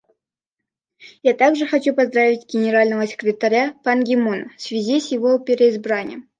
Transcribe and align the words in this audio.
Я 1.21 1.35
также 1.35 1.67
хочу 1.67 1.93
поздравить 1.93 2.51
Генерального 2.51 3.05
секретаря 3.05 3.75
Пан 3.83 4.03
Ги 4.03 4.15
Муна 4.15 4.49
в 4.57 4.59
связи 4.59 4.99
с 4.99 5.11
его 5.11 5.37
переизбранием. 5.37 6.27